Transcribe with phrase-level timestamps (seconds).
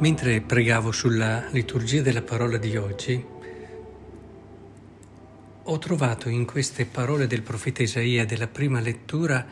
[0.00, 3.22] Mentre pregavo sulla liturgia della parola di oggi,
[5.62, 9.46] ho trovato in queste parole del profeta Isaia della prima lettura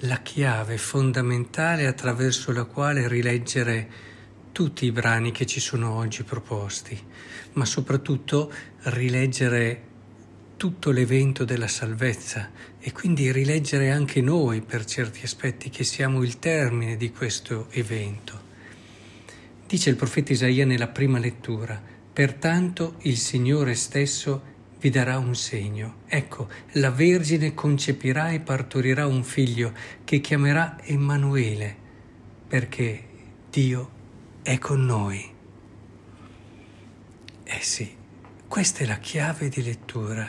[0.00, 3.88] la chiave fondamentale attraverso la quale rileggere
[4.52, 7.00] tutti i brani che ci sono oggi proposti,
[7.54, 9.82] ma soprattutto rileggere
[10.58, 16.38] tutto l'evento della salvezza e quindi rileggere anche noi per certi aspetti che siamo il
[16.38, 18.43] termine di questo evento.
[19.66, 21.80] Dice il profeta Isaia nella prima lettura,
[22.12, 26.02] pertanto il Signore stesso vi darà un segno.
[26.06, 29.72] Ecco, la Vergine concepirà e partorirà un figlio
[30.04, 31.74] che chiamerà Emanuele,
[32.46, 33.08] perché
[33.48, 33.90] Dio
[34.42, 35.32] è con noi.
[37.44, 37.90] Eh sì,
[38.46, 40.28] questa è la chiave di lettura,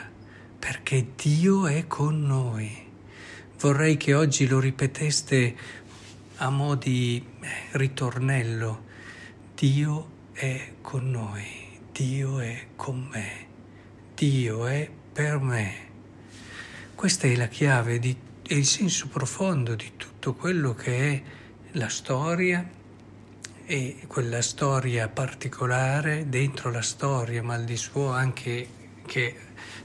[0.58, 2.84] perché Dio è con noi.
[3.60, 5.56] Vorrei che oggi lo ripeteste
[6.36, 8.85] a mo' di eh, ritornello
[9.56, 13.46] Dio è con noi, Dio è con me,
[14.14, 15.74] Dio è per me.
[16.94, 18.14] Questa è la chiave di,
[18.46, 21.22] è il senso profondo di tutto quello che è
[21.70, 22.68] la storia
[23.64, 28.68] e quella storia particolare dentro la storia, ma al di suo anche
[29.06, 29.36] che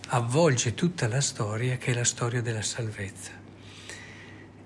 [0.09, 3.40] avvolge tutta la storia, che è la storia della salvezza.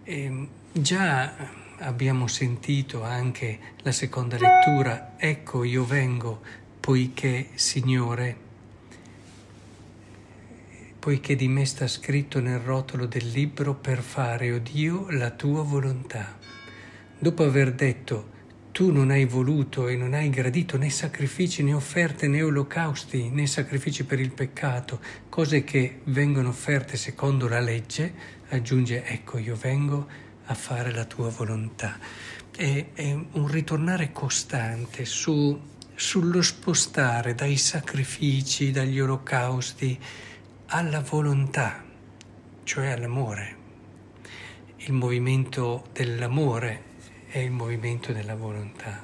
[0.08, 1.34] E già
[1.80, 6.42] abbiamo sentito anche la seconda lettura, ecco io vengo
[6.80, 8.38] poiché Signore,
[11.00, 15.32] poiché di me sta scritto nel rotolo del libro per fare, o oh Dio, la
[15.32, 16.38] tua volontà.
[17.18, 18.34] Dopo aver detto,
[18.76, 23.48] tu non hai voluto e non hai gradito né sacrifici né offerte né olocausti né
[23.48, 30.08] sacrifici per il peccato, cose che vengono offerte secondo la legge, aggiunge, ecco io vengo
[30.46, 31.98] a fare la tua volontà.
[32.56, 35.60] È, è un ritornare costante su,
[35.94, 40.00] sullo spostare dai sacrifici, dagli olocausti,
[40.68, 41.84] alla volontà,
[42.64, 43.64] cioè all'amore.
[44.78, 46.84] Il movimento dell'amore
[47.28, 49.04] è il movimento della volontà.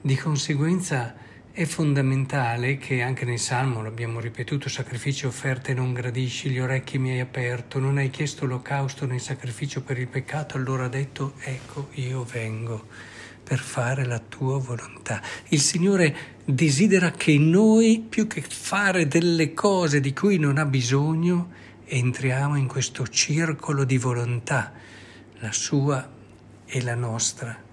[0.00, 1.14] Di conseguenza
[1.54, 7.10] è fondamentale che anche nel Salmo, l'abbiamo ripetuto, sacrifici offerte non gradisci, gli orecchi mi
[7.10, 11.90] hai aperto, non hai chiesto l'olocausto né sacrificio per il peccato, allora ha detto ecco
[11.92, 12.88] io vengo
[13.44, 15.22] per fare la tua volontà.
[15.50, 21.52] Il Signore desidera che noi, più che fare delle cose di cui non ha bisogno,
[21.84, 24.72] entriamo in questo circolo di volontà,
[25.38, 26.10] la sua
[26.66, 27.63] e la nostra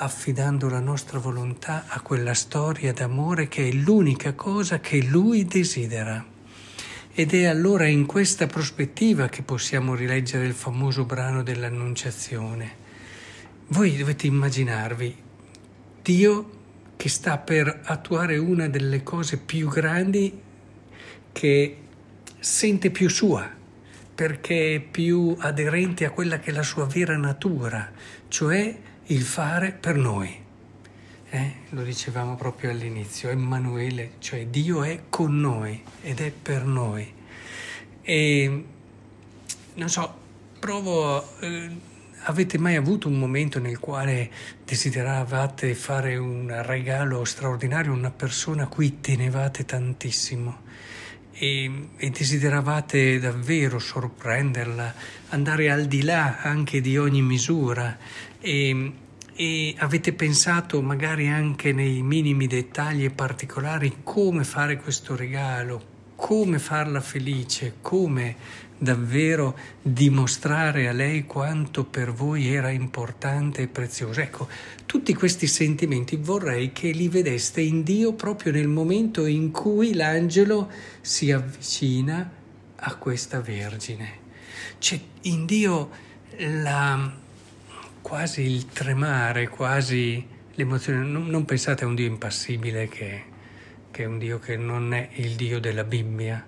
[0.00, 6.24] affidando la nostra volontà a quella storia d'amore che è l'unica cosa che Lui desidera.
[7.12, 12.86] Ed è allora in questa prospettiva che possiamo rileggere il famoso brano dell'Annunciazione.
[13.68, 15.16] Voi dovete immaginarvi
[16.00, 16.50] Dio
[16.96, 20.40] che sta per attuare una delle cose più grandi
[21.32, 21.76] che
[22.38, 23.48] sente più sua,
[24.14, 27.90] perché è più aderente a quella che è la sua vera natura,
[28.28, 28.76] cioè
[29.10, 30.46] il fare per noi.
[31.30, 31.52] Eh?
[31.70, 37.14] Lo dicevamo proprio all'inizio, Emanuele, cioè Dio è con noi ed è per noi.
[38.02, 38.64] E
[39.74, 40.14] non so,
[40.58, 41.70] provo, eh,
[42.24, 44.30] avete mai avuto un momento nel quale
[44.64, 50.66] desideravate fare un regalo straordinario a una persona a cui tenevate tantissimo?
[51.40, 54.92] E, e, desideravate davvero sorprenderla,
[55.28, 57.96] andare al di là anche di ogni misura?
[58.40, 58.92] E,
[59.34, 66.58] e avete pensato magari anche nei minimi dettagli e particolari come fare questo regalo, come
[66.58, 68.34] farla felice, come
[68.76, 74.20] davvero dimostrare a lei quanto per voi era importante e prezioso.
[74.20, 74.48] Ecco,
[74.84, 80.68] tutti questi sentimenti vorrei che li vedeste in Dio proprio nel momento in cui l'angelo
[81.00, 82.28] si avvicina
[82.74, 84.26] a questa Vergine.
[84.80, 85.90] C'è in Dio
[86.36, 87.14] la
[88.02, 91.04] quasi il tremare, quasi l'emozione.
[91.04, 93.22] Non, non pensate a un Dio impassibile che,
[93.90, 96.46] che, è un Dio che non è il Dio della Bibbia.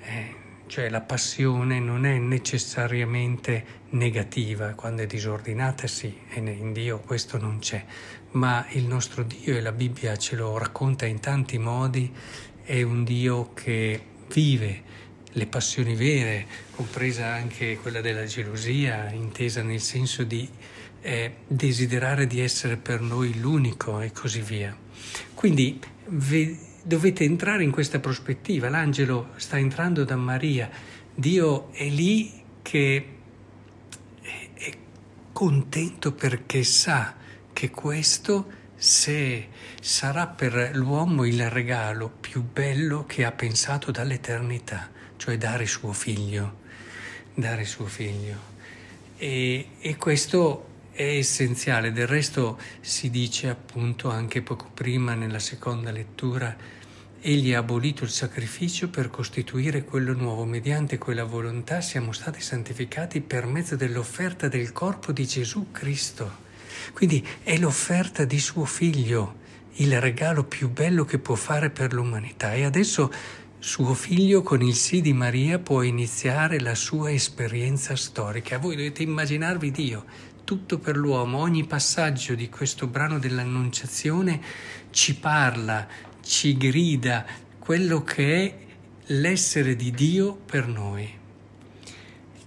[0.00, 6.98] Eh, cioè la passione non è necessariamente negativa, quando è disordinata sì, e in Dio
[6.98, 7.84] questo non c'è,
[8.32, 12.12] ma il nostro Dio e la Bibbia ce lo racconta in tanti modi,
[12.64, 14.00] è un Dio che
[14.32, 14.82] vive
[15.30, 20.48] le passioni vere, compresa anche quella della gelosia, intesa nel senso di
[21.02, 24.76] eh, desiderare di essere per noi l'unico e così via.
[25.34, 28.68] Quindi ve, dovete entrare in questa prospettiva.
[28.68, 30.70] L'angelo sta entrando da Maria,
[31.12, 33.08] Dio è lì che
[34.22, 34.78] è,
[35.32, 37.14] contento perché sa
[37.52, 39.48] che questo se
[39.80, 46.60] sarà per l'uomo il regalo più bello che ha pensato dall'eternità, cioè dare suo figlio,
[47.34, 48.54] dare suo figlio.
[49.16, 55.90] E, e questo è essenziale, del resto si dice appunto anche poco prima nella seconda
[55.90, 56.56] lettura,
[57.28, 63.20] egli ha abolito il sacrificio per costituire quello nuovo, mediante quella volontà siamo stati santificati
[63.20, 66.44] per mezzo dell'offerta del corpo di Gesù Cristo.
[66.92, 69.38] Quindi è l'offerta di suo figlio,
[69.78, 73.12] il regalo più bello che può fare per l'umanità e adesso
[73.58, 78.58] suo figlio con il sì di Maria può iniziare la sua esperienza storica.
[78.58, 80.04] Voi dovete immaginarvi Dio,
[80.44, 84.40] tutto per l'uomo, ogni passaggio di questo brano dell'Annunciazione
[84.90, 87.24] ci parla, ci grida
[87.58, 88.54] quello che è
[89.06, 91.08] l'essere di Dio per noi.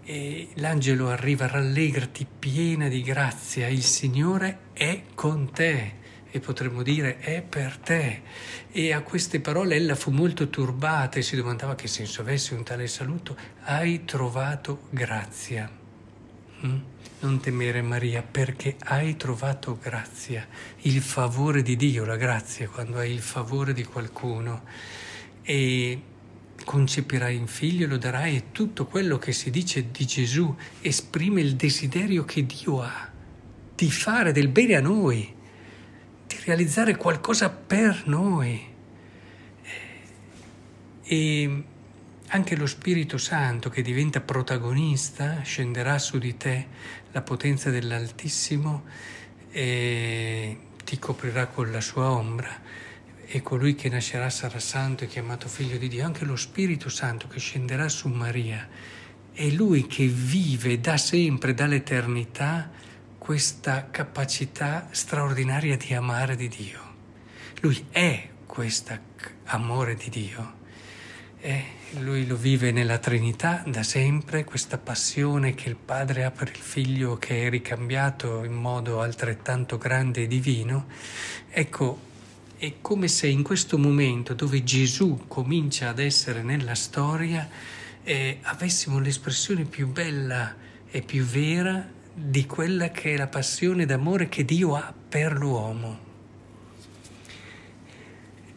[0.04, 5.98] E l'angelo arriva, rallegrati piena di grazia, il Signore è con te
[6.32, 8.22] e potremmo dire è per te.
[8.72, 12.64] E a queste parole ella fu molto turbata e si domandava che senso avesse un
[12.64, 13.38] tale saluto.
[13.64, 15.89] Hai trovato grazia.
[16.66, 16.78] Mm?
[17.22, 20.48] Non temere Maria perché hai trovato grazia,
[20.82, 24.64] il favore di Dio, la grazia quando hai il favore di qualcuno
[25.42, 26.02] e
[26.64, 31.56] concepirai un figlio, lo darai e tutto quello che si dice di Gesù esprime il
[31.56, 33.10] desiderio che Dio ha
[33.76, 35.34] di fare del bene a noi,
[36.28, 38.68] di realizzare qualcosa per noi.
[41.04, 41.64] E
[42.30, 46.68] anche lo Spirito Santo che diventa protagonista scenderà su di te
[47.12, 48.84] la potenza dell'Altissimo
[49.52, 52.62] e ti coprirà con la sua ombra
[53.26, 56.06] e colui che nascerà sarà santo e chiamato figlio di Dio.
[56.06, 58.68] Anche lo Spirito Santo che scenderà su Maria
[59.32, 62.70] è lui che vive da sempre, dall'eternità,
[63.18, 66.80] questa capacità straordinaria di amare di Dio.
[67.62, 68.98] Lui è questo
[69.46, 70.59] amore di Dio.
[71.42, 71.64] È
[72.00, 76.62] lui lo vive nella Trinità da sempre, questa passione che il Padre ha per il
[76.62, 80.88] Figlio che è ricambiato in modo altrettanto grande e divino.
[81.50, 81.98] Ecco,
[82.58, 87.48] è come se in questo momento dove Gesù comincia ad essere nella storia,
[88.04, 90.54] eh, avessimo l'espressione più bella
[90.92, 96.09] e più vera di quella che è la passione d'amore che Dio ha per l'uomo.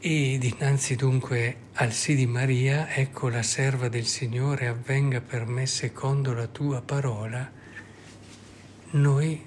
[0.05, 5.65] E dinanzi dunque al sì di Maria, ecco la serva del Signore, avvenga per me
[5.65, 7.49] secondo la tua parola,
[8.91, 9.41] noi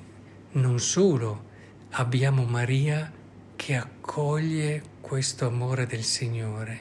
[0.52, 1.44] non solo
[1.90, 3.12] abbiamo Maria
[3.58, 6.80] che accoglie questo amore del Signore,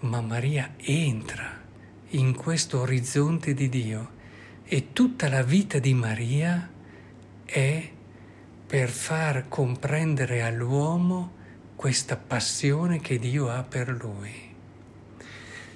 [0.00, 1.60] ma Maria entra
[2.12, 4.10] in questo orizzonte di Dio
[4.64, 6.66] e tutta la vita di Maria
[7.44, 7.90] è
[8.66, 11.40] per far comprendere all'uomo
[11.82, 14.54] questa passione che Dio ha per lui.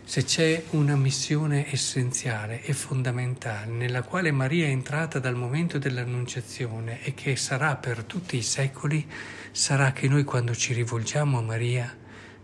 [0.05, 7.03] Se c'è una missione essenziale e fondamentale nella quale Maria è entrata dal momento dell'Annunciazione
[7.03, 9.05] e che sarà per tutti i secoli,
[9.51, 11.93] sarà che noi quando ci rivolgiamo a Maria,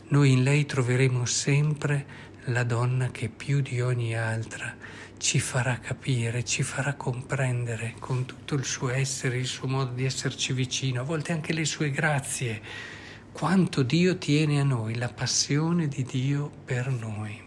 [0.08, 2.04] noi in lei troveremo sempre
[2.46, 4.74] la donna che più di ogni altra
[5.18, 10.04] ci farà capire, ci farà comprendere con tutto il suo essere, il suo modo di
[10.04, 13.00] esserci vicino, a volte anche le sue grazie
[13.32, 17.40] quanto Dio tiene a noi, la passione di Dio per noi.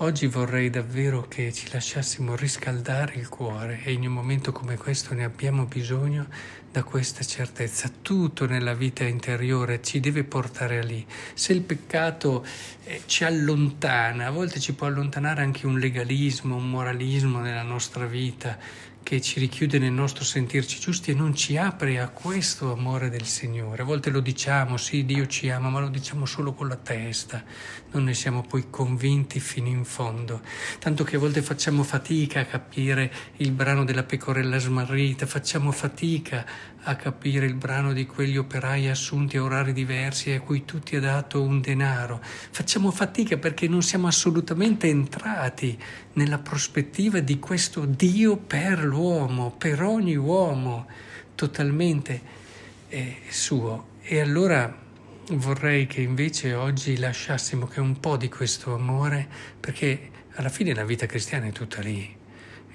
[0.00, 5.12] Oggi vorrei davvero che ci lasciassimo riscaldare il cuore e in un momento come questo
[5.12, 6.28] ne abbiamo bisogno
[6.70, 7.90] da questa certezza.
[8.00, 11.04] Tutto nella vita interiore ci deve portare a lì.
[11.34, 12.46] Se il peccato
[12.84, 18.06] eh, ci allontana, a volte ci può allontanare anche un legalismo, un moralismo nella nostra
[18.06, 18.56] vita
[19.02, 23.24] che ci richiude nel nostro sentirci giusti e non ci apre a questo amore del
[23.24, 23.82] Signore.
[23.82, 27.42] A volte lo diciamo, sì, Dio ci ama, ma lo diciamo solo con la testa,
[27.90, 30.42] non ne siamo poi convinti fino in fondo.
[30.78, 36.44] Tanto che a volte facciamo fatica a capire il brano della pecorella smarrita, facciamo fatica
[36.82, 41.00] a capire il brano di quegli operai assunti a orari diversi a cui tutti ha
[41.00, 42.20] dato un denaro.
[42.22, 45.78] Facciamo fatica perché non siamo assolutamente entrati
[46.14, 50.86] nella prospettiva di questo Dio per l'uomo, per ogni uomo,
[51.34, 52.20] totalmente
[52.88, 53.96] eh, suo.
[54.02, 54.86] E allora
[55.36, 59.28] vorrei che invece oggi lasciassimo che un po' di questo amore,
[59.60, 62.16] perché alla fine la vita cristiana è tutta lì.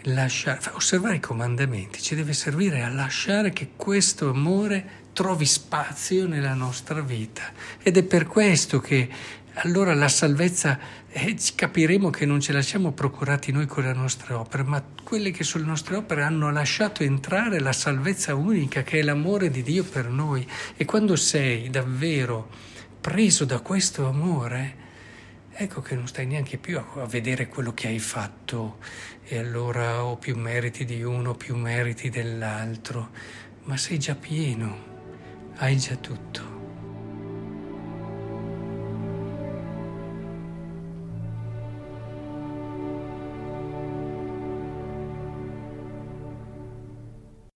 [0.08, 6.54] Lasciare, osservare i comandamenti ci deve servire a lasciare che questo amore trovi spazio nella
[6.56, 7.44] nostra vita.
[7.82, 9.10] Ed è per questo che
[9.58, 10.80] allora la salvezza
[11.10, 15.30] eh, capiremo che non ce la siamo procurati noi con le nostre opere, ma quelle
[15.30, 19.62] che sono le nostre opere hanno lasciato entrare la salvezza unica che è l'amore di
[19.62, 20.46] Dio per noi.
[20.76, 22.50] E quando sei davvero
[23.00, 24.82] preso da questo amore,
[25.52, 28.80] ecco che non stai neanche più a vedere quello che hai fatto
[29.24, 33.12] e allora ho più meriti di uno, più meriti dell'altro,
[33.66, 34.93] ma sei già pieno,
[35.58, 36.53] hai già tutto.